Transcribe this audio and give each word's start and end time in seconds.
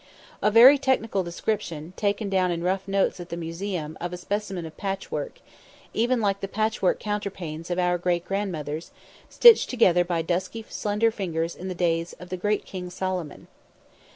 A 0.41 0.49
very 0.49 0.79
technical 0.79 1.21
description, 1.21 1.93
taken 1.95 2.27
down 2.27 2.49
in 2.49 2.63
rough 2.63 2.87
notes 2.87 3.19
at 3.19 3.29
the 3.29 3.37
museum, 3.37 3.99
of 4.01 4.11
a 4.11 4.17
specimen 4.17 4.65
of 4.65 4.75
patchwork 4.75 5.41
even 5.93 6.19
like 6.19 6.39
the 6.39 6.47
patchwork 6.47 6.99
counterpanes 6.99 7.69
of 7.69 7.77
our 7.77 7.99
great 7.99 8.25
grandmothers 8.25 8.89
stitched 9.29 9.69
together 9.69 10.03
by 10.03 10.23
dusky 10.23 10.65
slender 10.67 11.11
fingers 11.11 11.55
in 11.55 11.67
the 11.67 11.75
days 11.75 12.13
of 12.13 12.29
the 12.29 12.37
great 12.37 12.65
King 12.65 12.89
Solomon. 12.89 13.47